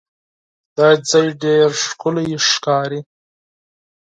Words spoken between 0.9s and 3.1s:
ځای ډېر ښکلی ښکاري.